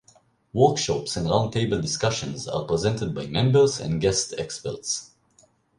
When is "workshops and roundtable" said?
0.53-1.79